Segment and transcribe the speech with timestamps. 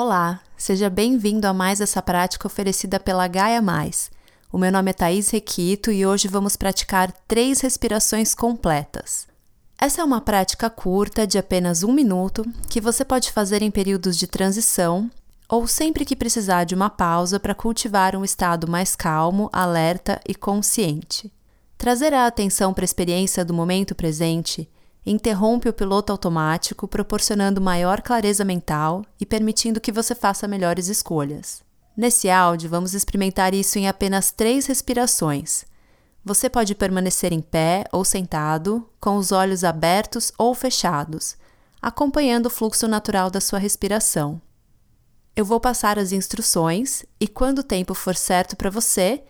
[0.00, 4.12] Olá, seja bem-vindo a mais essa prática oferecida pela Gaia Mais.
[4.52, 9.26] O meu nome é Thaís Requito e hoje vamos praticar três respirações completas.
[9.76, 14.16] Essa é uma prática curta de apenas um minuto que você pode fazer em períodos
[14.16, 15.10] de transição
[15.48, 20.32] ou sempre que precisar de uma pausa para cultivar um estado mais calmo, alerta e
[20.32, 21.28] consciente.
[21.76, 24.70] Trazer a atenção para a experiência do momento presente
[25.04, 31.62] interrompe o piloto automático, proporcionando maior clareza mental e permitindo que você faça melhores escolhas.
[31.96, 35.64] Nesse áudio, vamos experimentar isso em apenas três respirações.
[36.24, 41.36] Você pode permanecer em pé ou sentado, com os olhos abertos ou fechados,
[41.80, 44.40] acompanhando o fluxo natural da sua respiração.
[45.34, 49.22] Eu vou passar as instruções e, quando o tempo for certo para você,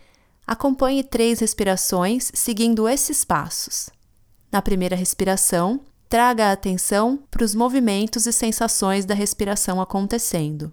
[0.47, 3.91] acompanhe três respirações seguindo esses passos.
[4.51, 10.73] Na primeira respiração, traga a atenção para os movimentos e sensações da respiração acontecendo.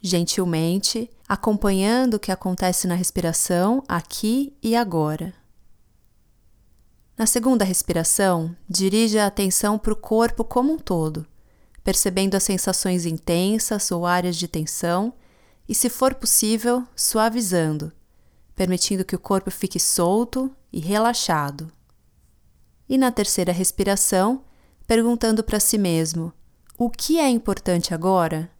[0.00, 5.32] Gentilmente, acompanhando o que acontece na respiração aqui e agora.
[7.16, 11.24] Na segunda respiração, dirija a atenção para o corpo como um todo,
[11.84, 15.14] percebendo as sensações intensas ou áreas de tensão
[15.68, 17.92] e, se for possível, suavizando,
[18.56, 21.70] permitindo que o corpo fique solto e relaxado
[22.92, 24.44] e na terceira respiração,
[24.86, 26.30] perguntando para si mesmo:
[26.76, 28.50] o que é importante agora?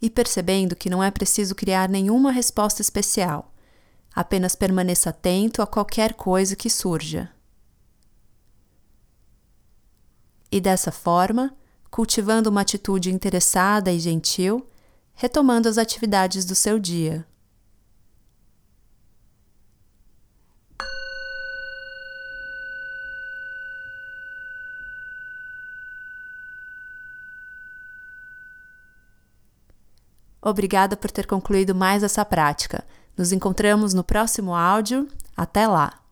[0.00, 3.52] E percebendo que não é preciso criar nenhuma resposta especial,
[4.14, 7.30] apenas permaneça atento a qualquer coisa que surja.
[10.50, 11.54] E dessa forma,
[11.90, 14.66] cultivando uma atitude interessada e gentil,
[15.12, 17.26] retomando as atividades do seu dia.
[30.44, 32.84] Obrigada por ter concluído mais essa prática.
[33.16, 35.08] Nos encontramos no próximo áudio.
[35.34, 36.03] Até lá!